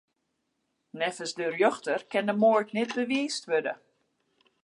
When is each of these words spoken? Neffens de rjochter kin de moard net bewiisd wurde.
Neffens 0.99 1.33
de 1.37 1.45
rjochter 1.53 1.99
kin 2.11 2.25
de 2.29 2.35
moard 2.43 2.69
net 2.77 2.91
bewiisd 2.99 3.43
wurde. 3.51 3.73